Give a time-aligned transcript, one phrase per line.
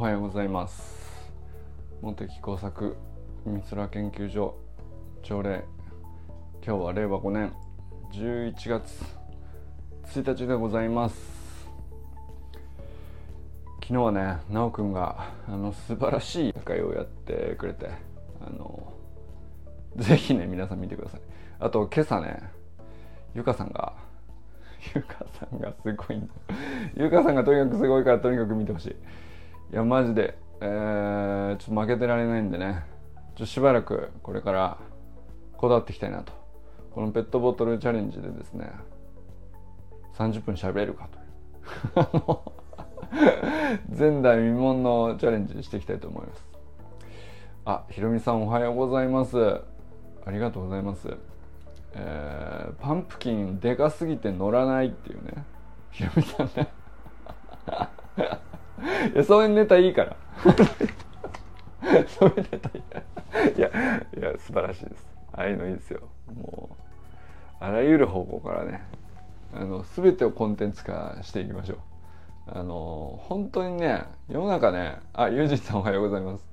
[0.00, 1.30] おはようございます。
[2.00, 2.96] 茂木工作
[3.44, 4.56] 美空研究所
[5.22, 5.62] 朝礼
[6.64, 7.52] 今日は令和5年
[8.10, 9.04] 11月
[10.06, 11.68] 1日でございます。
[13.82, 17.90] 昨日はね奈くんがあの素晴らしい会をやってくれて
[18.40, 18.94] あの
[19.96, 21.20] ぜひね皆さん見てください。
[21.58, 22.40] あと今朝ね
[23.34, 23.92] ゆかさんが
[24.96, 26.32] ゆかさんがすごいんだ。
[26.96, 28.96] ゆかさんがとにかくすごいからとにかく見てほしい。
[29.72, 30.38] いやマジで。
[30.62, 32.84] えー、ちょっと負けてられないんでね。
[33.34, 34.78] ちょしばらくこれから
[35.56, 36.32] こだわっていきたいなと。
[36.90, 38.70] このペットボトルチャレンジでですね
[40.14, 42.38] 30分喋れるかという。
[43.96, 46.48] 前代未聞のチャレンジしていきたいと思います。
[47.64, 49.60] あひろみさんおはようございます。
[50.26, 51.08] ありがとうございます。
[51.94, 55.44] えー、パンプキンでかすぎて乗らないっていうね。
[55.90, 56.79] ひろみさんね。
[59.14, 60.16] いやそういうネタいいから。
[62.08, 62.82] そういうネタい
[63.52, 63.58] い。
[63.58, 63.68] いや
[64.16, 65.06] いや素晴らしいです。
[65.32, 66.00] ああいうのいいですよ。
[66.34, 66.70] も
[67.60, 68.82] うあらゆる方向からね。
[69.54, 71.78] あの全てをコンテンツ化していきましょう。
[72.46, 76.44] あの本当にね世の中ねあゆうじさんおはようございます。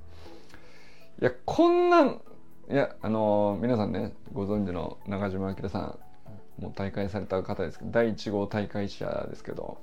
[1.21, 2.21] いやこんなん
[2.69, 5.99] いやあの皆さんねご存知の中島明さん
[6.61, 9.79] もう大会された方ですけど第1号大会者ですけど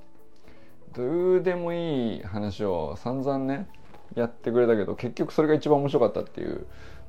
[0.95, 3.67] どうでもいい話を散々ね
[4.15, 6.65] やってくれたけど結局それが一番面白かったっていう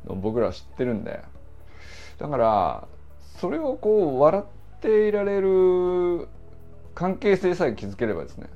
[0.06, 1.23] のを僕らは知ってるんで。
[2.19, 2.89] だから
[3.39, 6.29] それをこう笑っていられる
[6.95, 8.48] 関係性さえ築ければですね。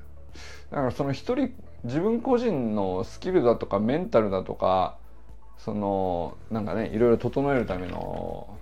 [0.70, 1.52] だからその一人
[1.84, 4.96] 自分個人のスキルだとかメンタルだとか
[5.58, 8.56] そのなんかねいろいろ整えるための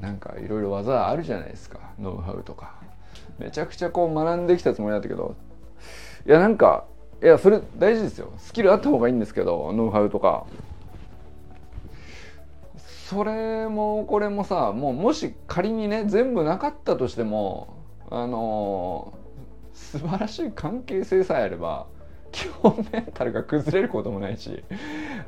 [0.00, 1.78] なんかいろいろ技あるじゃないですか。
[1.98, 2.74] ノウハウとか。
[3.38, 5.34] めちゃくちゃこう学んできたつもりだったけど
[6.26, 6.84] いやなんか
[7.22, 8.32] いやそれ大事ですよ。
[8.38, 10.46] スキルあった方がいいんですけどノウハウとか。
[13.06, 17.76] それもこれもさもうもし仮にね全部なかったとしても
[18.10, 19.12] あの
[19.74, 21.86] 素晴らしい関係性さえあれば
[22.32, 24.64] 基本メンタルが崩れることもないし、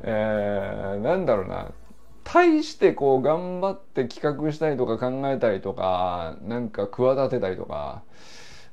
[0.03, 1.71] えー、なんだろうな。
[2.23, 8.01] 対してこう頑張って企画したりとか考えたりとかなんか企てたりとか、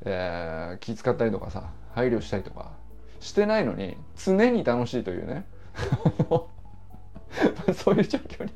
[0.05, 1.71] えー、気遣ったりとかさ。
[1.95, 2.73] 配慮したりとか
[3.21, 5.47] してないのに常に楽しいというね
[7.75, 8.53] そういう状況に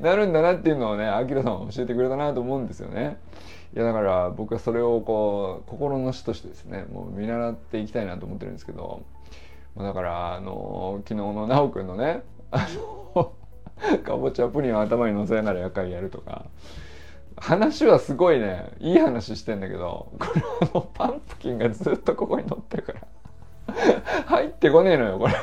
[0.00, 3.18] なるんだなっていうのをねアキラさんは教えてくれたなと思うんですよね。
[3.74, 9.02] いやだから僕はそれをこう心の師としてですねもう見習っていきたいなと思ってるんですけど
[9.76, 12.66] だからあの昨日の奈くんのねあ
[13.14, 13.32] の
[14.02, 16.46] かぼちゃプリンを頭に乗せながら夜会やるとか
[17.36, 18.70] 話はすごいね。
[18.80, 23.00] いい話してんだけどこれあのパンプキンがずっとここに乗ってるから。
[24.26, 25.34] 入ってこねえのよこれ。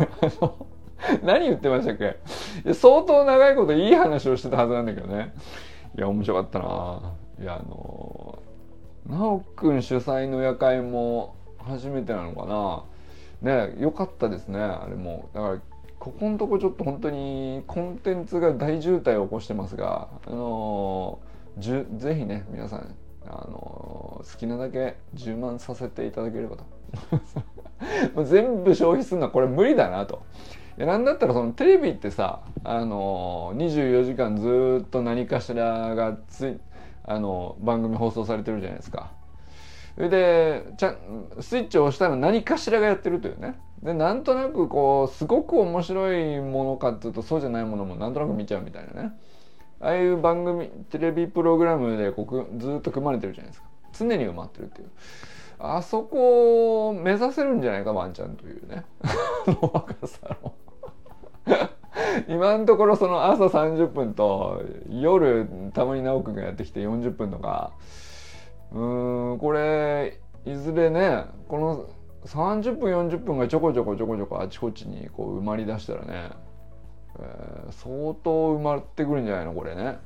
[1.22, 2.18] 何言ってましたっけ。
[2.74, 5.34] 相当長いこといい話をしてたはずなんだけどね。
[5.98, 7.14] いや面白かったな。
[7.42, 8.40] いやあの
[9.08, 13.68] 奈くん主催の夜会も初めてなのかな。
[13.68, 15.30] ね良かったですねあれも。
[15.34, 15.60] だから
[16.00, 26.66] ここのとこちょっと本当にコンテンツが大渋滞を起こしてますがあのじゅぜひね皆さんあの好きなだけ充満させていただければと
[28.16, 30.24] もう全部消費するのはこれ無理だなと。
[30.78, 36.60] いやなんだったらそのテレビってさあの24時間ずっと何かしらがつ
[37.04, 39.12] あの番組放送されてるじゃないですか。
[39.96, 40.96] それでちゃ
[41.40, 43.60] スイッチを押したら何かしらがやってるというね。
[43.84, 49.14] でなんとなくこうすごく面白いものかっていうとそうじゃないものもなんとなく見ちゃうみたいなね。
[49.80, 53.68] ああいう番組テレビプログラムでこうずっと組まれてるじゃないですか。
[53.94, 54.90] 常に埋まってるっていう。
[55.60, 58.86] あそこを目指せるんじゃないかワンちゃんというね。
[59.62, 60.54] 若さの。
[62.28, 67.72] 今のところその朝30分と夜たまに直くんがやってきて40分とか
[68.72, 71.86] うんこれいずれねこの
[72.26, 76.30] 30分40分がちょこちょこちょこちょこあちこちにこう埋まりだしたらね、
[77.20, 80.00] えー、相当埋まってくるんじゃないのこれね。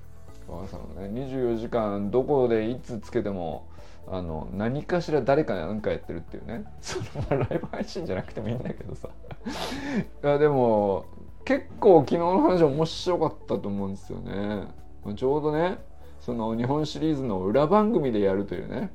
[0.67, 3.67] さんね24時間どこでいつつけても
[4.09, 6.65] あの何かしら誰か何かやってるっていうね。
[6.79, 6.99] そ
[7.29, 9.09] のライブ配信じゃなくてもいいんだけどさ。
[10.23, 11.05] いやでも
[11.43, 14.67] 結構昨日の話面白かったと思うんですよね。
[15.15, 15.79] ちょうどね
[16.19, 18.91] その日本シリーズの裏番組でやるというね。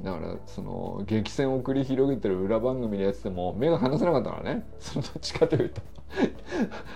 [0.00, 4.66] だからその激戦を繰り広げてる裏番組でやってても目が離せなかったからね。
[4.78, 5.80] そのどっちかというと。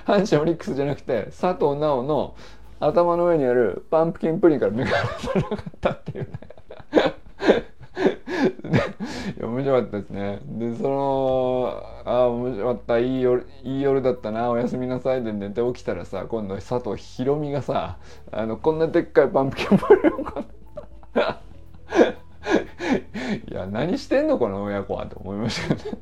[0.06, 2.34] 阪神オリックスじゃなくて佐藤直の
[2.80, 6.38] 頭の上にあるパンプキンプリンから目が離せなかったっていうね。
[9.36, 10.38] いや面白かったですね。
[10.44, 12.98] でそのあ面白かった。
[12.98, 14.50] いい夜いい夜だったな。
[14.50, 15.24] おやすみなさい。
[15.24, 17.98] で寝て起きたらさ今度佐藤ひろみがさ
[18.30, 20.20] あのこんなでっかいパンプキンボールを
[23.50, 25.98] いや何してんのこの親子はと思いましたけどね。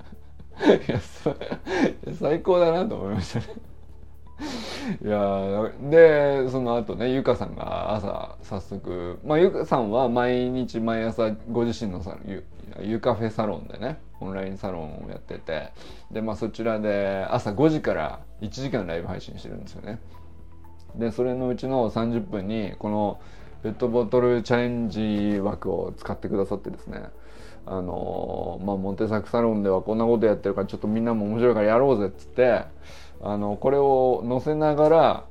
[0.64, 1.00] いや
[2.14, 3.46] 最高だなと思いましたね。
[5.02, 12.44] いやでその後ねゆかさんが朝早速まあゆかさんは毎日毎朝ご自身のさゆ
[12.80, 15.72] ゆかフェサロンでねオンラインサロンをやってて
[16.10, 19.98] でまあそちらで朝5時から1時間ライブ配信してるんですよね。
[20.94, 23.20] でそれのうちの30分にこの
[23.62, 27.04] ペットボトルチャレンジ枠を使ってくださってですね
[27.66, 32.64] あのまあモテサクサロンではこんなことやってるからちょっとみんなも面白いからやろうぜっつって
[33.20, 35.24] あのこれを載せながら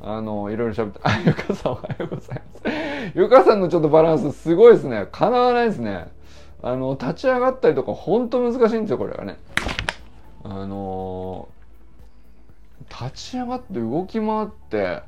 [0.00, 2.62] あのいろいろ喋ってあゆかさんおはようございます。
[3.14, 5.06] ゆかさんのちょっとバランスすごいですね。
[5.10, 6.08] かなわないですね。
[6.62, 9.38] あの立ち上がったりとかほんと難しいんですよこれはね。
[10.44, 11.48] あの
[12.88, 15.02] 立ち上がって動き回って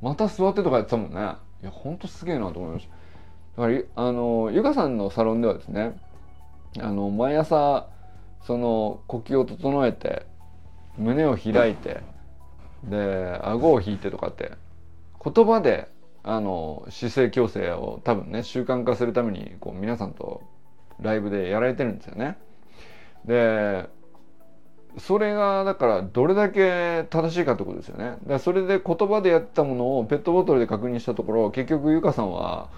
[0.00, 1.36] また座ってとかやってたもんね。
[1.62, 3.01] いやほんとすげえなと思いました。
[3.56, 5.98] だからあのゆかさんのサロンではですね
[6.80, 7.88] あの毎朝
[8.46, 10.26] その呼吸を整えて
[10.96, 12.00] 胸を開いて
[12.84, 14.52] で顎を引いてとかって
[15.22, 15.88] 言葉で
[16.24, 20.42] あの姿勢矯正を多分ね習慣化するためにこう皆さんと
[21.00, 22.38] ライブでやられてるんですよね。
[23.24, 23.88] で
[24.98, 28.16] それがだからどれだけ正しいかってことですよね。
[28.26, 32.68] だそれで言葉でやったものをペットボトルで確認したところ結局ゆかさんは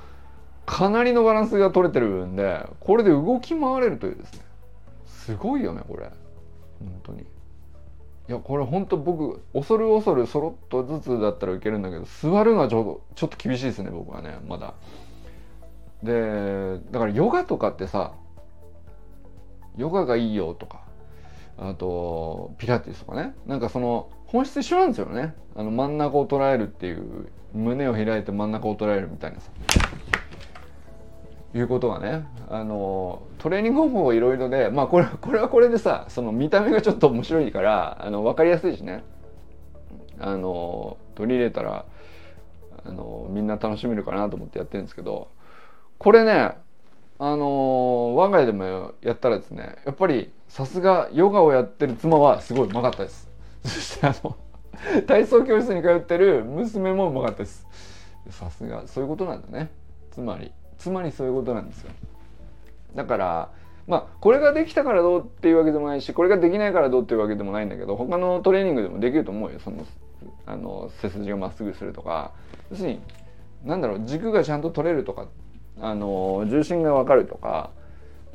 [0.67, 4.41] かなりのバランスが取れてるんでこれで動き回れるというですね。
[5.07, 6.05] すごいよねこれ。
[6.79, 7.21] 本当に。
[7.21, 7.25] い
[8.29, 14.75] やこれほんと僕恐る恐るそろっとずつだったらいけるんだけど座るのはちょっとちょっと厳しいですね僕はねまだ。
[16.03, 18.13] でだからヨガとかってさ
[19.77, 20.81] ヨガがいいよとか
[21.59, 23.35] あとピラティスとかね。
[23.47, 25.35] なんかその本質一緒なんですよね。
[25.55, 29.51] あの真ん中を捉えるっていう胸を開いて真ん中を捉えるみたいなさ。
[31.55, 39.05] いうことがねあのトレーニング方法いろいろでまあこれこれはこれでさその見た目がちょっと面白いからあの分かりやすいしね。
[40.19, 41.85] あの取り入れたら
[42.85, 45.29] あのみんな楽しめるかなと思ってやってるんですけど
[45.99, 46.53] これね
[47.19, 53.29] あの我が家でもやったらですねやっぱりさすがヨガをやってる妻はすごいうまかったです。
[53.65, 54.37] そしてあの
[55.07, 57.67] 体操教室に通ってる娘もうまかったです。
[58.31, 59.71] さすがそういうことなんだね。
[60.11, 60.53] つまり
[60.85, 61.91] つまりそういうことなんですよ。
[62.95, 63.49] だから
[63.87, 69.59] まあこれができたからどうっていうわけでもないしこれができないからどうっていうわけでもないんだけど他のトレーニングでもできると思うよ。
[69.61, 69.87] その
[70.45, 72.33] あの背筋がまっすぐするとか。
[72.71, 73.01] 要するに
[73.65, 75.29] なんだろう軸がちゃんと取れるとか
[75.81, 77.71] あの重心が分かるとか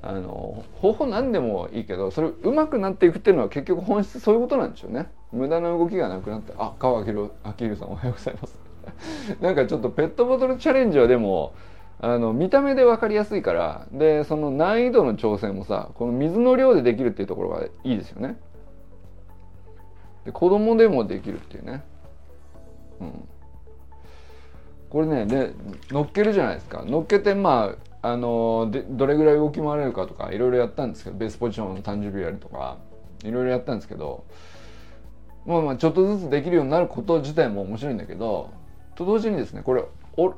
[0.01, 5.09] あの方法何でもいいけどそれ上手くなっていくっていうのは結局本質そういうことなんでしょうね。
[5.31, 8.69] 無駄な動きがなくなってあ川明宏さんおはようございます。
[9.41, 11.53] なんかちょっとペットボトルチャレンジはでも
[12.01, 18.37] あの見た目で分かりやすいからでその難易度の調整もさこの水の量でできるっていうところがいいですよね。
[20.25, 21.83] で子供でもできるっていうね。
[23.01, 23.27] うん。
[24.89, 25.53] これねで
[25.91, 26.83] 乗っけるじゃないですか。
[26.85, 32.77] 乗っけてまああのでどれぐらい動き回れるかとかいろいろやったんですけどベースポジションの誕生日やるとか
[33.23, 34.23] いろいろやったんですけど
[35.45, 38.51] まあまあちょっとずつできるようになること自体も面白いんだけど
[38.95, 39.83] と同時にですねこれ
[40.15, 40.33] お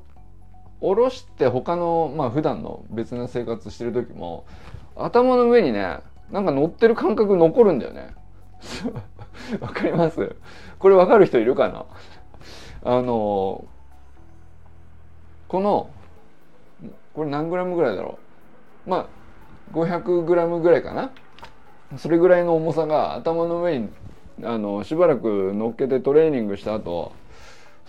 [0.82, 4.46] 下ろして他のまあ普段の別な生活してる時も
[4.96, 6.00] 頭の上にね
[6.32, 8.14] なんか乗ってる感覚残るんだよね。
[9.60, 10.36] わかります？
[10.80, 11.86] これわかる人いるかな？
[12.84, 13.66] あの
[15.48, 15.90] この
[17.14, 18.18] これ何グラムぐらいだろ
[18.88, 18.90] う？
[18.90, 19.06] まあ
[19.74, 21.12] 500グラムぐらいかな？
[21.98, 23.90] それぐらいの重さが頭の上に
[24.44, 27.12] あのしばらく乗っけてトレーニングした後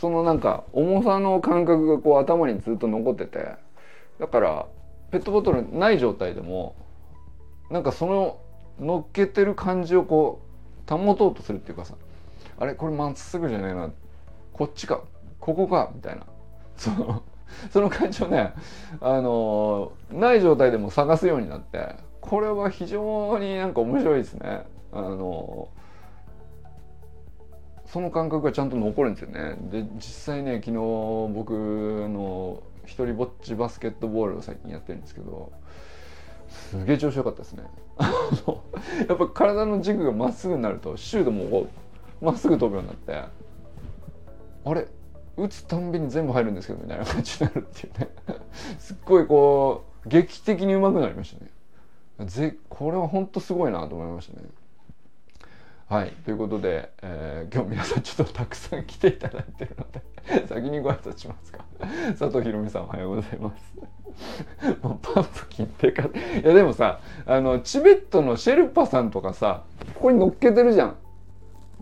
[0.02, 3.54] そのなんか重さの感覚がこう頭にずっと残ってて
[4.18, 4.66] だから
[5.12, 6.74] ペットボトルない状態でも
[7.70, 8.40] なんかその
[8.80, 10.42] 乗っけてる感じをこ
[10.90, 11.94] う保とうとするっていうかさ
[12.58, 13.92] あれこれまっすぐじゃないな
[14.52, 15.02] こっちか
[15.38, 16.26] ここかみたいな
[16.76, 17.22] その
[17.70, 18.54] その感じをね
[19.00, 24.66] あのない状態でも探すようになってこれは非常になんか面白いですね。
[24.90, 25.68] あの
[27.92, 29.54] その感覚がちゃんと残るんですよね。
[29.70, 30.72] で実際ね昨日
[31.34, 31.50] 僕
[32.08, 35.52] の一人ぼっちバスケットボールを最近やってるんですけど
[36.48, 37.64] すげえ調子良かったですね。
[39.08, 41.68] やっぱ体の軸がまっすぐになるとシュートも
[42.22, 43.30] まっすぐ飛ぶようになって
[44.64, 44.86] あれ
[45.36, 48.08] 打つたんびに全部入るんですけどみたいな感じになるっていうね
[48.78, 51.36] すっごいこう劇的に上手くなりまし
[52.18, 54.48] たねぜこれは本当すごいなと思いましたね
[55.92, 56.12] はい。
[56.24, 61.66] ということで、えー、今日皆さんちょっとたくさん来ていただいてるので 先にご挨拶しますか。
[62.18, 63.74] 佐藤ひろみさんおはようございます。
[64.82, 66.08] もうパンプキンってかい
[66.42, 70.96] やでもさあのチベットのシェルパさんとかさここに乗っけてるじゃん。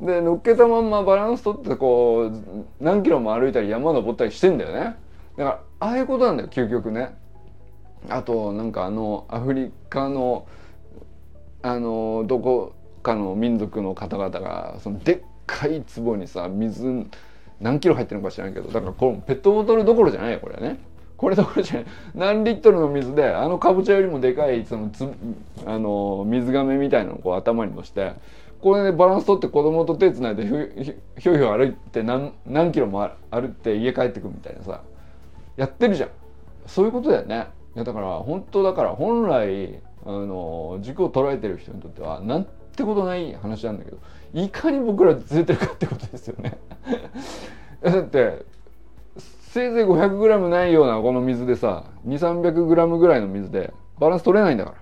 [0.01, 4.97] で乗っけたまんまバランス取ってこう何キロも歩いたり山登ったりしてんだよね。
[5.37, 7.17] だからああいうことなんだよ究極ね。
[8.09, 10.49] あとなんかあのアフリカの
[11.63, 17.07] あのどこかの民族の方々がそのでっかい壺にさ水
[17.61, 20.79] 何キロ入ってるのか知らんけどだからこれペットボトルどころじゃないよこれね。
[21.17, 21.87] これどころじゃない。
[22.15, 25.07] 何リットルの水であのかぼちゃよりもでかいそのつ
[25.67, 28.15] あの水がめみたいなのをこう頭にのして
[28.63, 30.57] これでバランス取って子供と手つないでひょ
[31.19, 34.81] ひょひょ歩いて何何キロも歩って家帰ってくみたいなさ
[35.57, 36.11] やってるじゃん。
[36.67, 37.49] そういうことだよね。
[37.77, 43.99] いやだから本当だから本来あの軸を捉えてる人にとってはなんってことない話なんだけど
[44.33, 46.59] いかに僕らずれてるかってことですよね。
[47.83, 48.45] だって
[49.19, 54.77] せいぜい 500g ないようなこの水でさ 2300g ぐらいの水でバランス取れないんだから。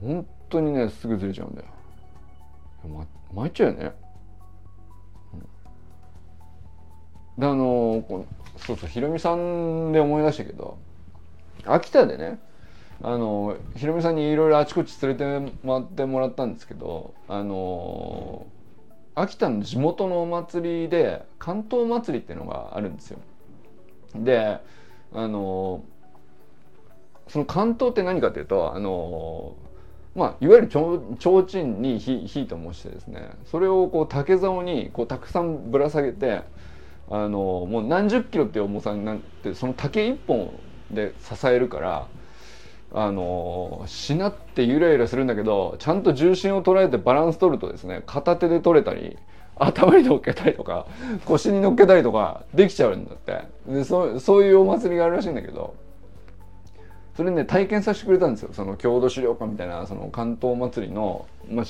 [0.00, 1.68] 本当にねすぐずれちゃうんだよ。
[2.88, 3.92] ま参っちゃうよね、
[7.36, 8.02] であの
[8.56, 10.78] そうそうひろみさんで思い出したけど
[11.66, 12.38] 秋田でね
[13.00, 18.46] あのひろみさんにいろいろあちこち連れて回ってもらったんですけどあの
[19.14, 23.18] 秋田の地元のお祭りで関東祭りっていうのがあるんですよ。
[24.14, 24.58] で
[25.12, 25.84] あの
[27.28, 29.54] その関東って何かっていうとあの
[30.14, 36.42] まあ、いわゆるちょ提灯に火火と申してですねそれをこう竹竿にこうたくさんぶら下げて
[37.08, 40.50] あのもう何十キロっていう重さになってその竹一本
[40.90, 42.08] で支えるから
[42.92, 49.18] あのしなってゆらゆらするんだけどちゃんと重心を捉えてバランス取るとですね片手で取れたり
[49.56, 50.86] 頭に乗っけたりとか
[51.24, 53.42] 腰に乗っけたりとかできちゃうんだって。
[53.66, 55.74] でそそういうお祭りがあるらしいんだけど
[57.16, 58.50] それね体験させてくれたんですよ。
[58.52, 61.66] その郷土資料館みたいなその関東祭りの、まあ、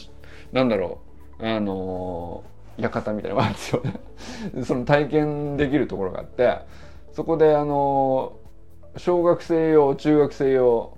[0.52, 1.00] なんだろ
[1.40, 2.44] うあの
[2.76, 4.00] 館みたいなのがあるんですよね。
[4.64, 6.58] その体験できるところがあって
[7.12, 8.34] そこであの
[8.98, 10.98] 小学生用中学生用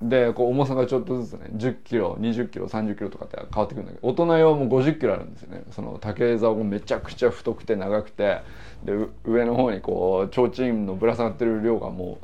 [0.00, 5.64] でこう重さがちょっとずつね1 0キロ2 0キロ3 0キロとかって変わってくるんだけど大人用も5 0キロあるんですよね。
[5.72, 8.42] その竹竿もめちゃくちゃ太くて長くて
[8.84, 8.92] で
[9.24, 12.18] 上の方にこう提灯のぶら下がってる量がも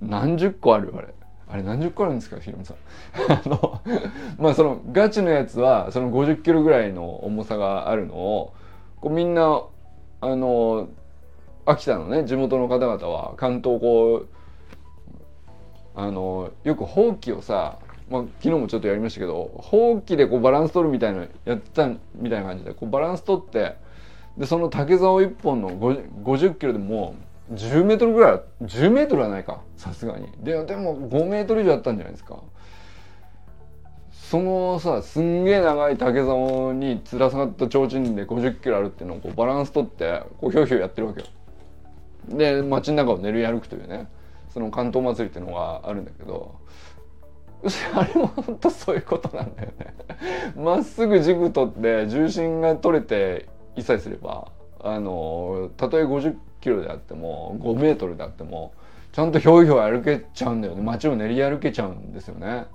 [0.00, 1.08] う何十個あるあれ。
[1.50, 2.76] あれ何十個あるんですかひろみさん。
[3.32, 3.80] あの
[4.38, 8.52] まあそのガチのやつはその5 0キロぐらいの重さがあるのを
[9.00, 9.62] こうみんな
[10.20, 10.88] あの
[11.66, 14.37] 秋田のね地元の方々は関東こう
[15.98, 23.74] あのよくほうきをさ、まあ、昨日もちょっとやりましたけどほうきでこうバランス取るみたいなやってたみたいな感じでこうバランス取って
[24.36, 27.16] でその竹竿一本の50キロでも
[27.52, 30.28] 10メートルぐらい10メートルはないかさすがに。
[30.38, 32.38] ででも5メートル以上あったんじゃないですか。
[34.12, 41.26] そのさすんげえ長い竹竿につらさがった提灯で50キロあるっていうのをこうバランス取ってこうひょひょやってるわけよ。
[42.28, 44.06] で街の中を練り歩くというね。
[44.50, 46.54] その関東祭りっていうのがあるんだけど
[47.94, 49.94] あれも本当そういうことなんだよね
[50.56, 54.48] まっすぐ軸取って重心が取れて一切すれば
[54.80, 58.72] あのたとえ50キロであっても5メートルであっても
[59.12, 62.66] ちゃんとひょいひょい歩けちゃうんだよね街を練り歩けちゃうんですよね。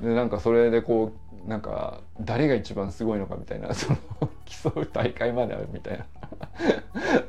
[0.00, 1.12] でなんかそれでこ
[1.46, 3.98] うなんか誰が一番すごいのかみたいなその
[4.46, 6.06] 競う大会まであるみたいな。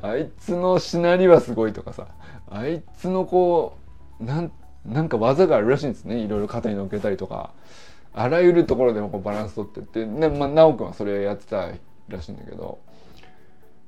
[0.02, 2.06] あいつのしなりはすごいとかさ。
[2.50, 3.76] あいつのこ
[4.20, 4.52] うなん
[4.86, 6.16] なんか技があるらしいんですね。
[6.16, 7.50] いろいろ肩に乗っけたりとか。
[8.14, 10.06] あらゆるところでもこうバランス取ってって。
[10.06, 11.70] ね、まあ、直くんはそれやってた
[12.08, 12.78] らしいんだけど。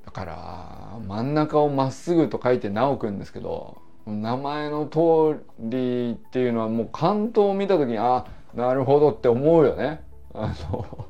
[0.05, 10.03] だから真ん中をまっすぐと書いて直くんですけど名前の通りっていうのはもう関東を見た時にあなるほどって思うよね。
[10.35, 11.07] あの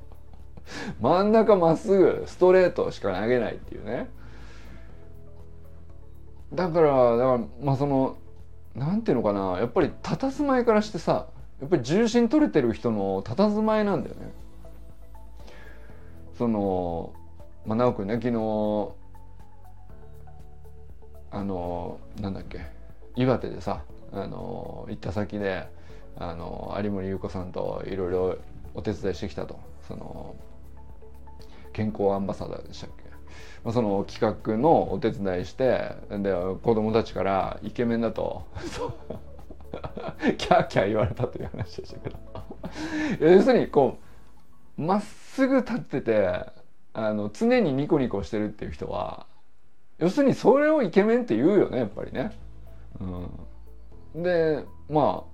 [1.01, 4.09] 真ん中まっすぐストレートしか投げないっていうね。
[6.53, 8.17] だからだからまあその
[8.75, 11.27] なんていうのかなやっぱり佇まいからしてさ
[11.61, 14.33] やっぱり重心取れてる人の佇まいなんだよね。
[16.37, 17.13] その
[17.67, 19.01] まあ直くんね昨日
[21.33, 22.67] あのなんだっけ
[23.15, 25.69] 岩手でさあの行った先で
[26.17, 28.39] あの有森裕子さんといろいろ
[28.75, 30.35] お手伝いしてきたとその
[31.81, 33.05] 健康アンバサダーでしたっけ？
[33.65, 36.31] まあ、その企画のお手伝いしてで
[36.63, 38.45] 子供たちからイケメンだと
[40.37, 42.17] キャーキャー言われたという話でしたけど。
[43.21, 43.97] 要するにこ
[44.79, 46.45] うまっすぐ立ってて
[46.93, 49.27] あの常にニコニコしてるっていう人は
[49.99, 52.33] 要するにそれをイケメンって言うよねやっぱりね。
[54.15, 55.25] うん、でま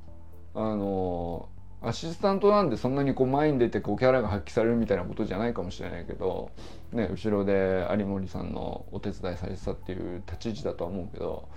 [0.54, 1.48] ああの
[1.82, 6.50] アシスタントなんでそんなにこう前に出てこうキャラが発揮されるみたいなことじゃないかもしれないけど、
[6.92, 11.48] ね、後ろで有森さんのお手伝いされてたっていう立ち位置だとは思うけど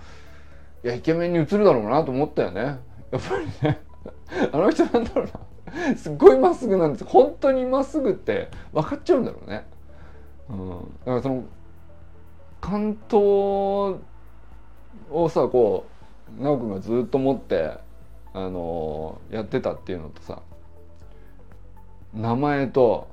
[0.84, 2.60] いやイケメンに映るだろうなと思ったよね。
[2.62, 2.78] やっ
[3.10, 3.80] ぱりね。
[4.52, 5.96] あの人なんだろうな。
[5.96, 7.04] すっごいまっすぐなんです。
[7.04, 9.66] 本当にまっすぐって分かっちゃうんだろうね。
[10.48, 11.44] うん、だからその
[12.60, 14.00] 関東
[15.10, 15.86] をさこ
[16.28, 17.74] う奈くんがずっと持って
[18.32, 20.42] あの、やってたっていうのとさ
[22.14, 23.08] 名前と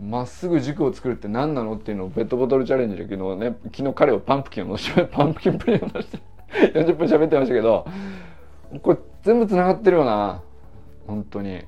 [0.00, 6.18] まっすぐ軸を作るって何なのっていうのをペットボトルチャレンジで昨日ね昨日彼をパンプキンをのし パンプキンプレイをのして
[6.74, 7.86] 40分喋ってましたけど
[8.82, 10.42] これ全部つながってるよな。
[11.06, 11.64] 本当に。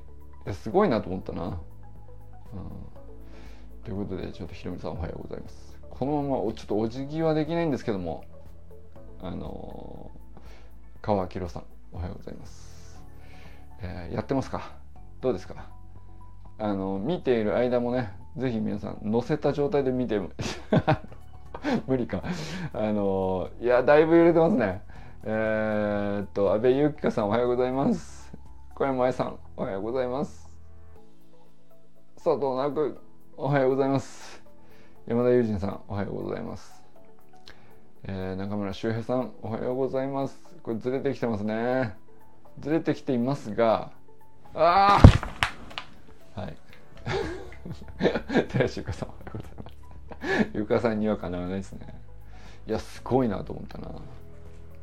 [0.52, 1.58] すごいなと思ったな、うん、
[3.82, 5.78] ということでちょっとひろみさんおはようございます。
[5.88, 8.24] このままちょっとお辞儀はできないんですけども
[9.22, 11.73] あのー、川明さん。
[11.94, 13.00] おはようございます、
[13.80, 14.72] えー、やってますか？
[15.20, 15.70] どうですか？
[16.58, 20.20] あの見ている間もねぜひ皆さん乗せた状態で見て
[21.86, 22.22] 無理か。
[22.72, 24.82] あのいやだいぶ揺れてますね。
[25.22, 28.32] えー、っと安倍ゆきかさんおはようございます。
[28.74, 30.48] 小山愛さんおはようございます。
[32.16, 32.98] 佐藤なく
[33.36, 34.42] おはようございます。
[35.06, 36.82] 山田友人さんおはようございます。
[38.06, 40.38] えー、中村修平さんおはようございます。
[40.62, 41.96] これずれてきてますね。
[42.60, 43.92] ずれてきていますが
[44.52, 45.00] あ
[46.34, 46.56] あはい。
[48.48, 50.50] 寺師ゆかさんおはようございます。
[50.52, 51.98] ゆかさんにはかなわないですね。
[52.66, 53.88] いやすごいなと思ったな。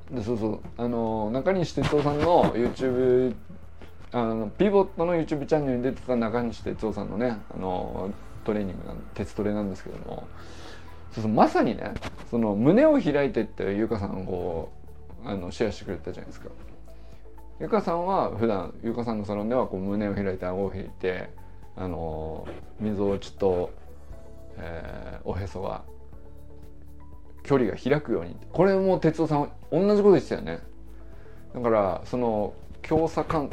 [0.10, 0.60] でそうそう。
[0.78, 3.36] あの中西哲夫さんの YouTube
[4.14, 8.10] あのピボットの YouTube チャンネルに出てた中西哲夫さんのねあの
[8.44, 10.24] トレーニングなん鉄トレなんですけども。
[11.12, 11.94] そうそうまさにね
[12.30, 14.72] その胸を開いてってゆかさんこ
[15.26, 16.50] うあのシェアしてくれたじゃないですか。
[17.60, 21.30] ゆかさんは普段ゆかさんのサロンではこう胸を開いて顎を引いて
[21.76, 22.48] あの
[22.80, 23.70] みぞおちと、
[24.58, 25.84] えー、おへそが
[27.44, 30.60] 距離が開くようにこれも哲夫さん同じことでしたよね
[31.54, 33.52] だからその強差関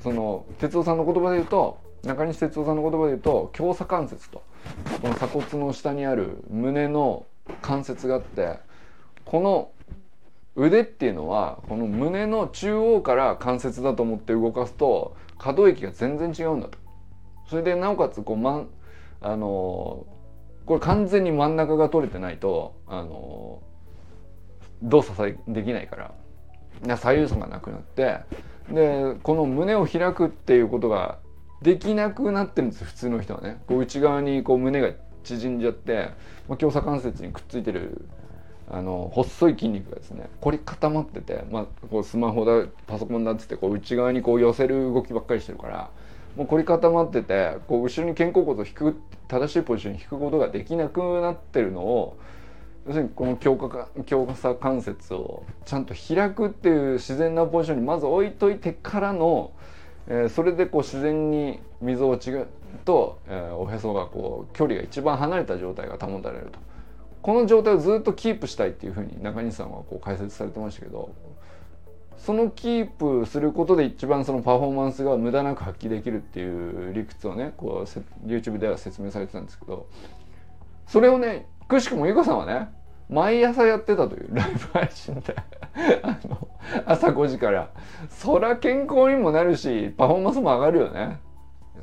[0.00, 4.42] その哲夫さんの言葉で言うと中西哲夫さんの言葉で言うと強鎖関節と
[5.02, 7.26] この鎖骨の下にある胸の
[7.62, 8.58] 関節があって
[9.24, 9.70] この
[10.56, 16.78] 腕っていうのはこの胸の中央から関節だと思って動かすと可動域が全然違うんだと。
[17.48, 18.64] それでなおかつこう、ま、
[19.20, 20.06] あの
[20.66, 23.62] これ完全に真ん中が取れてないとあの
[24.82, 26.12] 動作できないか
[26.86, 28.18] ら左右差がなくなって
[28.70, 31.18] でこの胸を開くっていうことが
[31.62, 33.60] できなくなってるんです普通の人はね。
[33.66, 34.92] こう内側にこう胸が
[35.24, 36.10] 縮んじゃって、
[36.48, 38.04] まあ、強鎖関節にくっついてる
[38.70, 45.90] あの細い筋肉がですね凝り固まってて、まあ、こうスマホだパソコンだっつってこう内側にこう寄せる動きばっかりしてるから
[46.36, 52.18] もう凝り固まっててこう後ろに肩甲骨を引く正しいポジションに引くことができなくなってるのを
[52.86, 59.52] 要するにこの強化強化鎖関節をちゃんと開くっていう自然なポジションにまず置いといてからの
[60.08, 62.36] え、それでこう自然に水落ち
[62.84, 66.58] と、え、おへそがこう距離が一番離れた状態が保たれると。
[67.22, 71.14] この状態をずっとキープしたいっていうふうに中西さんはこう解説されてましたけど
[72.16, 79.88] そのキープすることで一番そのパフォーマンスが無駄なく発揮できるっていう理屈をねこう YouTube では説明されてたんですけど
[80.86, 82.68] それをねくしくもゆかさんはね
[83.08, 84.28] 毎朝やってたという。
[84.34, 85.34] ライブ配信で。
[86.02, 86.48] あの
[86.86, 87.70] 朝5時から。
[88.08, 91.20] そりゃ健康にもなるしパフォーマンスも上がるよね。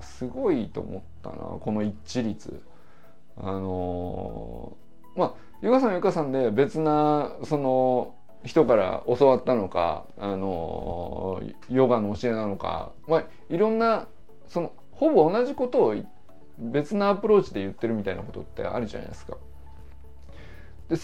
[0.01, 2.61] すごいと思ったなこの一致率。
[3.37, 12.91] あのー、まあゆかさんゆかさんで別なその人から教わったのかあのー、ヨガの教えなのか。
[13.07, 14.07] まあいろんな
[14.47, 15.95] そのほぼ同じことを
[16.57, 19.37] 別なアプローチで言ってるみたいなことってあるじゃないですか。
[20.89, 20.97] で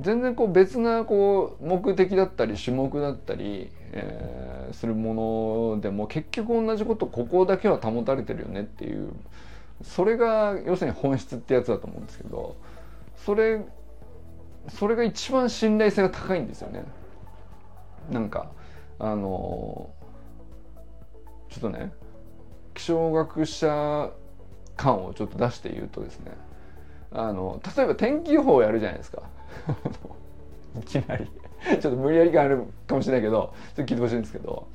[0.00, 9.12] 全然こう別なこう目的だったり種目だったり、えー、するものでも結局同じことここだけは保たれてるよねっていう
[9.82, 12.56] それが要するに本質ってやつだと思うんですけど
[13.16, 13.64] それ
[14.68, 16.84] それが一番信頼性が高いんですよね。
[18.10, 18.50] なんか
[18.98, 19.90] あの
[21.48, 21.92] ちょっとね
[22.74, 24.10] 気象学者
[24.76, 26.32] 感をちょっと出して言うとですね
[27.12, 29.22] あの例えば天気予報をやるじゃないですか。
[30.78, 31.30] いきなり。
[31.68, 34.68] ちょっと無理やり感あるかもしれないけどちょっと聞いてほしいんですけど。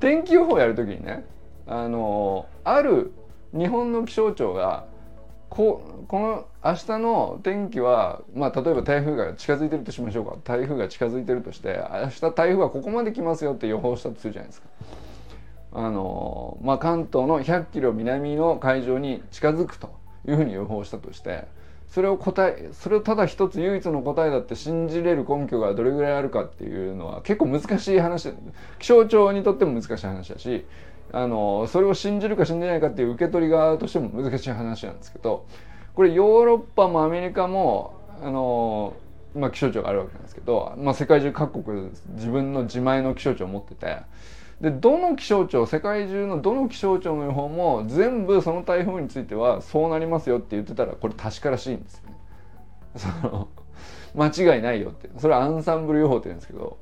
[0.00, 1.24] 天気予報をやるときにね
[1.66, 3.12] あのある
[3.52, 4.84] 日本の気象庁が
[5.48, 10.36] ここの明日の天気は、まあ、例えば台風が近づいてるとしましょうか。
[10.44, 14.68] 台風が近づいてるとして明日台風はここまで来ますよって予報したとするじゃないですか。
[15.72, 19.90] あのまあ、関東の100キロ南の海上に近づくと
[20.26, 21.46] いうふうに予報したとして
[21.96, 28.34] それを答えそれをただ一つ唯一の答えだって信じれる根拠がどれぐらいあるかっていうのは結構難しい話。
[28.78, 30.66] 気象庁にとっても難しい話だし
[31.10, 35.46] あのそれを信じるか信じないかっていう受け取り側としても難しい話なんですけど
[35.94, 38.92] これヨーロッパもアメリカもあの、
[39.34, 44.00] まあ、気象庁があるわけなんですけど、まあ、世界中各国自分の自前の気象庁を持ってて
[44.60, 52.16] でどの気象庁世界中のどの気象庁の予報も全部その台風についてはそうなりますよって言ってたらこれ確からしいんですよね。
[52.96, 53.48] その
[54.14, 56.78] 間違いないよってそれはアンサンブル予報って言うんですけど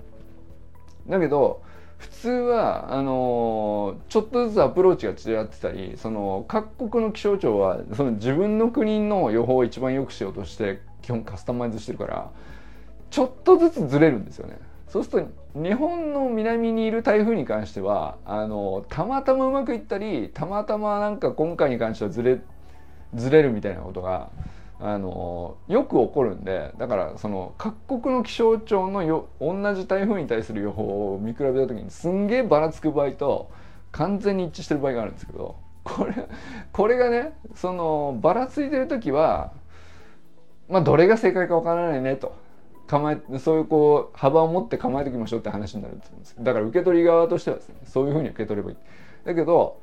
[1.08, 1.62] だけど
[1.98, 12.30] 普通はあのちょっとずつアプローチが違ってたりその各国の気象庁はその自分の国の予報を一番良くしようとして基本カスタマイズしてるから
[13.10, 14.58] ちょっとずつずれるんですよね。
[14.88, 22.40] そうすると日本の南にいる台風に関してはあのたまたまうまくいったりたまたまなんか今回に関してはずれ
[23.14, 24.30] ずれるみたいなことが
[24.80, 33.50] あのよく起こるんでだからその各国の気象庁のよ同じ台風に対する予報を見比べた時にすんげえばらつく場合と
[33.92, 36.14] 完全に一致してる場合があるんですけどこれ
[36.72, 39.52] これがねそのばらついてる時は
[40.68, 42.43] まあどれが正解かわからないねと。
[42.86, 46.36] 構えそういうこう幅を持って構えておきましょうって話になると思うんです。
[46.38, 48.76] だから受け取り側としてはですねそういうふうに受け取ればいい。
[49.24, 49.80] だけど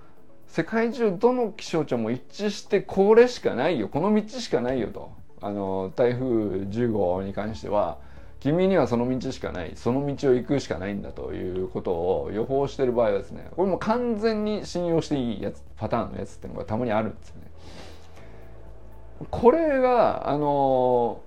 [0.47, 3.87] 世界中どの気象庁も一致してこれしかないよ。
[3.87, 5.11] この道しかないよと。
[5.41, 7.97] あの台風10号に関しては
[8.39, 9.71] 君にはその道しかない。
[9.75, 17.51] その道を行くしかないんだということを予報してる場合はですねこれも完全に信用していいやつパターンのやつっていうのがたまにあるんですよね。
[19.29, 21.21] これがあの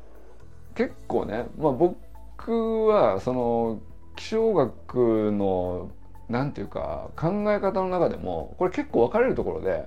[0.75, 3.81] 結構ね、まあ、僕はその
[4.17, 5.91] 気象学の
[6.29, 9.87] なんていうか考え方の中でもこれ結構分かれるところで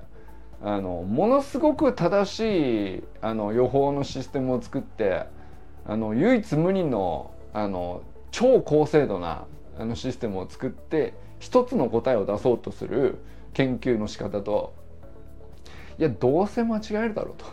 [0.61, 5.25] あのものすごく正しいあの予報のシステムを作って
[5.85, 9.45] あの唯一無二のあの超高精度な
[9.79, 13.19] あのシステムを作って一つの答えを出そうとする
[13.53, 14.75] 研究の仕方と
[15.97, 17.45] いやどうせ間違えるだろうと。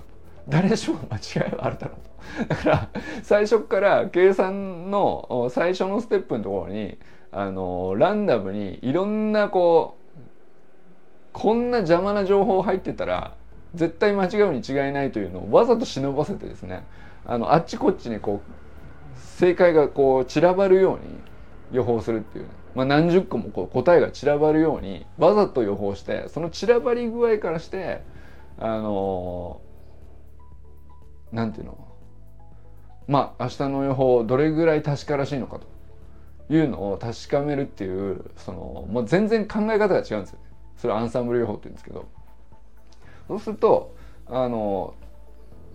[0.48, 2.88] 誰しも間違いはあるだろうとだから
[3.22, 6.98] 最初から計算の最初のステップのところに
[7.32, 10.04] あのランダムにいろんなこう
[11.32, 13.34] こんな邪魔な情報入ってたら
[13.74, 16.84] 絶対間違うに違いないというのをわざと忍ばせてですね
[17.26, 21.18] あのあっちこっちにこう正解がこう散らばるように
[21.72, 22.50] 予報するっていう、ね。
[22.74, 28.02] まあ、何十個もこう答えが散らばるようにわざと予報してその散らばり具合からして
[28.58, 29.73] あのな
[31.44, 31.78] んていうの？
[33.08, 40.28] まあ明日の予報どれぐらい確からしいのかというのを確かめるっていうそのもう全然考え方が違うんですよね。
[40.76, 42.06] それアンサンブル予報って言うんですけど。
[43.26, 43.94] そうすると
[44.26, 44.94] あの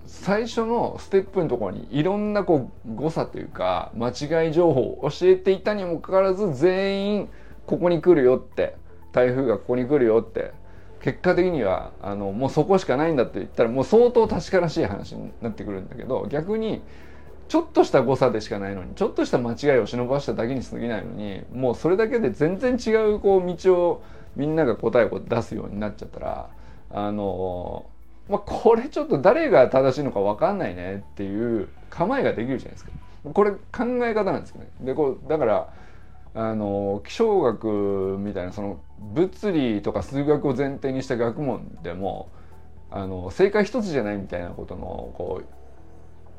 [0.06, 7.30] 最初のステップのところにいろんなこう誤差というか間違い情報を教えていたにもかかわらず全員
[7.66, 8.76] ここに来るよって
[9.12, 10.52] 台風がここに来るよって
[11.02, 16.82] 結果的にはあのもうそこしかないんだって言ったらもう相当確からしい話になってくるんだけど逆に
[17.48, 24.04] ちょっとした誤差でしかないのにちょっとした間違いを忍ばしただけに過ぎないのにもうそれだけで全然違うこう道を
[24.36, 26.50] みんなが答えを出すようになっちゃったら
[26.92, 27.86] あの
[28.30, 32.92] まあこれちょっと誰が正しいのか分かんないねっていう構えができるじゃないですか。
[33.34, 34.70] これ考え方なんですよね。
[34.82, 35.74] でこうだから
[36.36, 38.80] あの気象学みたいなその
[39.14, 42.30] 物理とか数学を前提にした学問でも
[42.92, 45.42] あの正解一つじゃないみたいなことのこ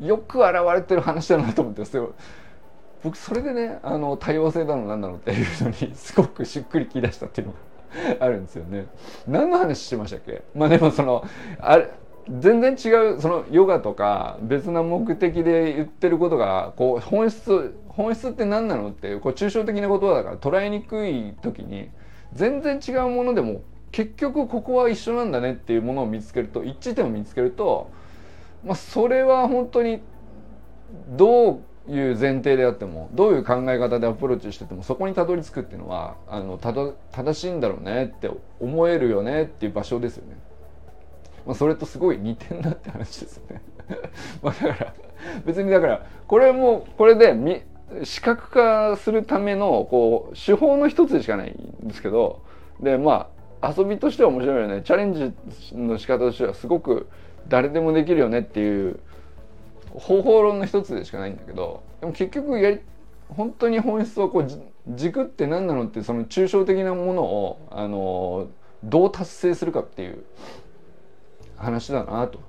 [0.01, 1.83] うよく現れてる話だなと思って
[3.03, 7.59] 僕それでねあの多様性だのなんだろうっていうのに すごくしっくりきだしたっていうのが
[8.25, 8.87] あるんですよね。
[9.27, 10.42] 何の話しましたっけ？
[10.55, 11.25] まあでもその
[11.59, 11.88] あれ
[12.38, 21.90] 全然違うそのヨガとか別な目的で言ってることがこう本質本質って何なのっていうこう抽象的な言葉だから捉えにくい時に
[22.34, 27.90] 全然違うものでも結局ここは一緒なんだねっていうものを見つけると一致点を見つけると
[28.64, 30.00] まあ、それは本当に
[31.08, 40.36] どういう前提であってもどういう考え方でアプローチしててもそこにたどり着くっていうのはあのたど正しいんだろうねって思えるよねっていう場所ですよね。
[41.46, 43.62] まあ、それとすごい似てんなって話ですね。
[44.42, 44.94] まあだから
[45.46, 47.32] 別にだからこれもこれで
[48.05, 52.42] 視覚化するためのこう手法の一つでしかないんですけど
[52.81, 53.29] でま
[53.61, 54.83] あ遊びとしては面白いよね。
[54.83, 55.33] チャレンジ
[55.74, 57.09] の仕方としてはすごく
[57.48, 59.00] 誰でもできるよねっていう
[59.94, 62.81] 方法論の一つでしかないんだけどでも結局やり
[63.29, 64.48] 本当に本質をこう
[64.88, 68.48] 軸って何なのってその抽象的なものをあの
[68.83, 70.24] どう達成するかっていう
[71.57, 72.40] 話だなと。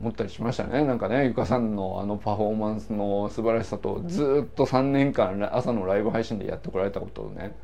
[0.00, 0.84] 思ったりしましたね。
[0.84, 7.56] なんかねゆかさんのあのパフォーマンスの素晴らしさとずっと3年間朝のライブ配信でやってこられたことをね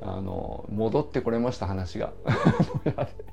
[0.00, 2.12] あの戻ってこれました話が。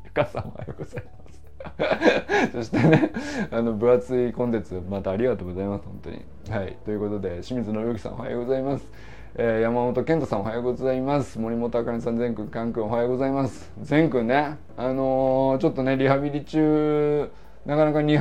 [0.05, 1.39] ゆかさんおはようございます。
[2.53, 3.11] そしてね
[3.51, 6.25] あの分厚いコンテンツまたありがとうございます本当に。
[6.49, 6.77] はい。
[6.85, 8.89] ということで清水信之さんおはようございます。
[9.35, 11.39] えー、山本健太さんおはようございます。
[11.39, 13.71] 森本あかねさん善くんかんくんおはようございます。
[13.81, 17.29] 善くんねあのー、ちょっとねリハビリ中
[17.69, 18.17] なかなかに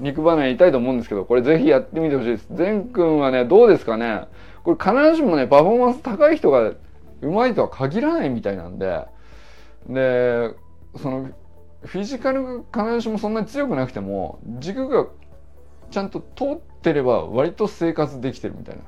[0.00, 2.48] 肉離れ痛いと思うんですけどこれぜひやってみてほしいです。
[2.50, 4.24] 善くんはねどうですかね？
[4.64, 6.72] これ必ずしもねパフォーマンス高い人が
[7.20, 9.06] うまいとは限らないみたいなんで
[9.88, 10.50] で
[10.96, 11.30] その
[11.84, 15.06] フィジカルが必ずしもそんなに強くなくても軸が
[15.92, 18.82] ちゃんと通ってれば割と生活できてるみたいな。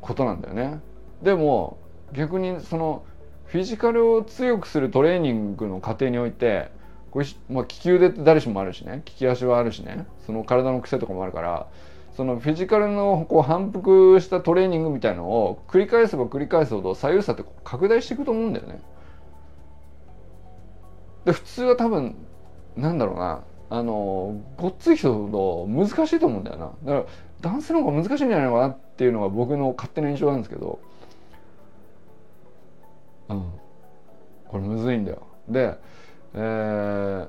[0.00, 0.80] ことなんだよね。
[1.22, 1.78] でも
[2.12, 3.04] 逆にその
[3.46, 6.70] フィジカルを強くするトレーニングの過程において
[7.10, 9.02] これ、まあ、利き腕って誰しもあるしね。
[9.06, 10.06] 利き足はあるしね。
[10.26, 11.66] その体の癖とかもあるから
[12.16, 18.80] そのフィジカルのこう反復したトレーニングみたいのを繰り返せば繰り返すほど左右差って拡大していくと思うんだよね。
[21.24, 22.16] で普通は多分
[22.76, 23.44] なんだろうな。
[23.70, 26.72] あのごっつい人ほど難しいと思うんだよな。
[26.84, 30.80] だから男性の方が難しいんじゃないのかなっていうのが僕の勝手な印象なんですけど。
[33.28, 33.52] うん。
[34.48, 35.22] これむずいんだよ。
[35.48, 35.78] で
[36.40, 37.28] えー、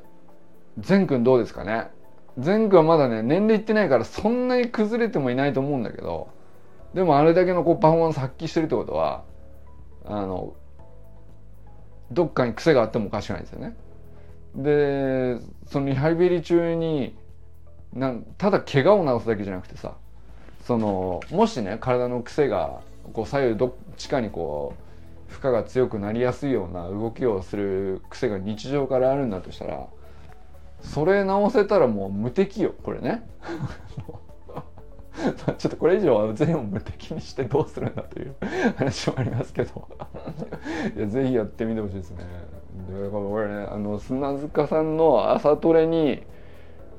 [0.78, 1.88] 善くんどうですかね？
[2.38, 6.30] 善くんはまだね年齢いってないからそんなに崩れてもいないと思うんだけど
[6.93, 9.24] でもあれだけのこうパフォーマンス発揮してるってことは
[10.06, 10.54] あの
[12.12, 13.76] どっかに癖があってもおかしくないですよね。
[14.56, 17.15] でそのリハビリ中に
[17.93, 19.95] なんただ怪我を治すだけじゃなくてさ
[20.65, 22.82] そのもしね体の癖が
[23.13, 24.88] こう左右どっちかにこう
[25.30, 29.88] 負荷が強くなりやすいような動きをする癖が日常からあるんだとしたら
[30.82, 33.28] それ直せたらもう無敵よこれね。
[35.58, 38.36] ちょっとこれ以上は全部無敵にしてどうするんだという
[38.78, 39.88] 話もありますけど。
[40.96, 42.24] いやぜひやってみてほしいですね。
[42.89, 46.24] だから俺ねあの砂塚さんの朝トレに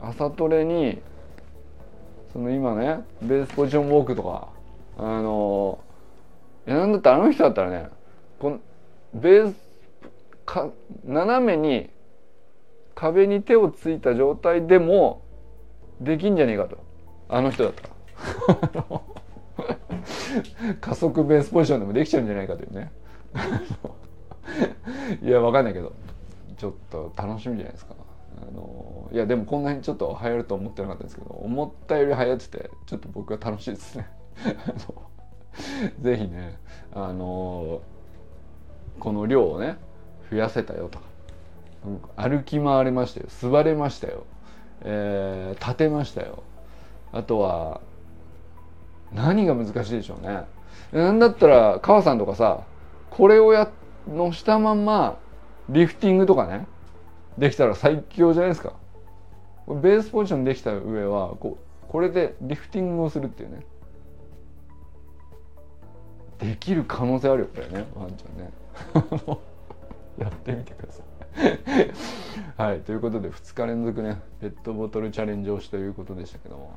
[0.00, 1.00] 朝トレに
[2.32, 4.48] その今ねベースポジションウォークとか
[4.98, 5.78] あの
[6.66, 7.88] いやなんだったあの人だったらね
[8.40, 8.60] この
[9.14, 9.56] ベース
[10.46, 10.70] か
[11.04, 11.90] 斜めに
[12.94, 15.22] 壁に手をついた状態でも
[16.00, 16.78] できんじゃねえかと。
[17.28, 19.00] あの人だったら。
[20.80, 22.90] 加速ベースポジションでもできちゃうんじゃないかというね。
[25.22, 25.92] いやわかんないけど
[26.56, 27.94] ちょっと楽しみじゃないですか。
[28.42, 34.08] あのいやでもこんなにちょっと流行ると思ってなかったんですけど思ったより流行っててちょっと僕は楽しいですね。
[36.00, 36.58] ぜひね
[36.92, 37.82] あの
[38.98, 39.76] この量をね
[40.30, 41.04] 増やせたよとか
[42.16, 43.26] 歩き回れましたよ。
[43.28, 44.26] 座れましたよ、
[44.82, 46.42] えー、立てましたよ。
[47.12, 47.80] あとは
[49.12, 50.44] 何が難しいでしょうね。
[50.92, 52.64] なんだったら母さんとかさ
[53.10, 53.70] これをや
[54.08, 55.18] のしたまんま
[55.68, 56.66] リフティングとかね
[57.38, 58.74] できたら最強じゃないですか。
[59.68, 63.64] ベースポジションできた上はこうこれでリフティングをするっていうね。
[66.38, 68.50] できる可能性あるよこれねワンちゃんね。
[70.18, 71.10] やってみてください。
[72.56, 76.76] はいということで2日連続ねペットボトルチャレンジをしということでしたけども。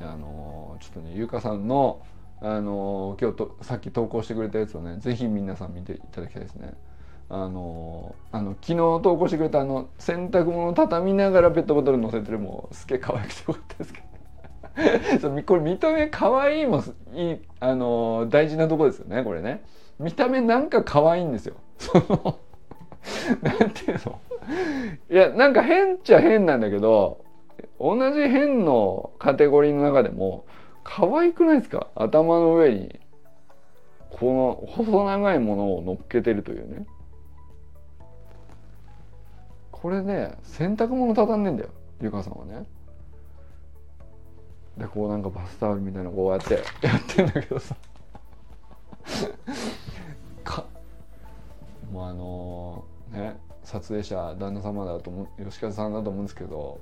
[0.00, 2.00] あのー、ちょっとねゆうかさんの
[2.40, 6.74] あのー、今日とさっき投稿してくれたやつをね是非皆さん見ていただきたいですね。
[7.30, 14.08] あのあの昨日投稿してくれたあの洗濯物を畳みながらペットボトル乗せてるもすげえ可愛くてよかったですけど。
[15.44, 16.82] これ見た目可愛いも
[17.12, 19.64] いいあの大事なとこですよねこれね。
[19.98, 21.56] 見た目なんか可愛いんですよ。
[21.78, 22.38] その
[23.42, 24.20] なんていうの？
[25.10, 27.24] いやなんか変っちゃ変なんだけど
[27.78, 30.44] 同じ変のカテゴリーの中でも
[30.84, 31.88] 可愛くないですか？
[31.94, 33.00] 頭の上に
[34.10, 36.86] この細長いものを乗っけてるというね。
[39.70, 42.66] これね洗濯物畳んでんだよゆかさんはね。
[44.76, 46.60] でこうなんかバスタオルみたいなこうやってや
[46.96, 47.76] ってんだけどさ。
[51.90, 56.80] もうあの、ね撮影者旦那様だと思吉川さんだと思うんですけど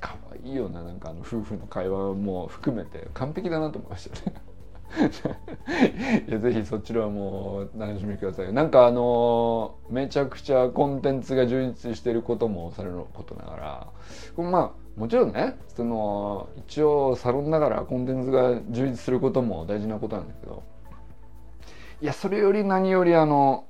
[0.00, 4.42] 可愛いよななんかあの夫婦の会話も含めて完璧だなと思いましたね。
[6.26, 8.52] いやぜひそちらも楽しみください。
[8.52, 13.86] なんかあのめちゃくちゃコンテンツが充実していることもされることながら
[14.42, 20.62] まあもちろんねその一応サロンながらコンテンツが充実することも大事なことなんだけど
[22.00, 23.67] いやそれより何よりあの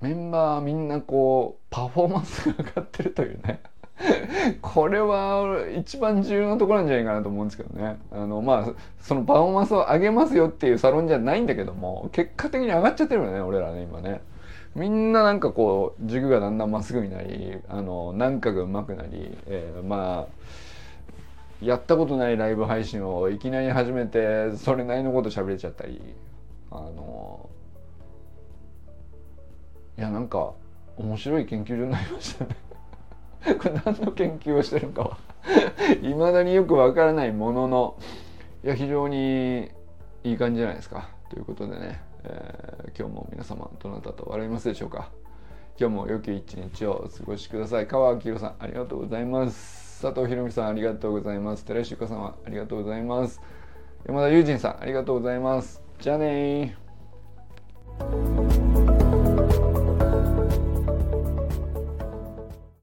[0.00, 3.60] メンバーみんなこうパフォーマンスが上がってるというね。
[4.60, 7.98] これは一番重要なところなんじゃないかなと思うんですけどね。
[8.12, 14.20] あのまあそのパフォーマンスを上げますよっていうサロンじゃないんだけども結果的に上がっちゃってるよね俺らね今ね。
[14.74, 26.02] みんななんかこう軸がだんだんまっすぐになりあのなんかが上手くなり、えー、まあやったことないライブ配信をいきなり始めてそれなりのこと喋れちゃったり
[26.70, 27.48] あの
[29.98, 30.52] いやなんか
[30.96, 32.56] 面白い研究所になりましたね。
[33.58, 35.18] これ何の研究をしてるのかは。
[36.02, 37.96] いまだによくわからないものの。
[38.64, 39.70] いや非常に
[40.24, 41.08] いい感じじゃないですか。
[41.30, 45.10] ということでね、えー、今日も皆様どなたと笑いますでしょうか。
[45.78, 47.86] 今日も良き一日をお過ごしください。
[47.86, 50.02] 川明宏さんありがとうございます。
[50.02, 51.64] 佐藤博美さんありがとうございます。
[51.64, 53.40] 寺石ゆかさんはありがとうございます。
[54.06, 55.82] 山田友人さんありがとうございます。
[56.00, 56.76] じゃあね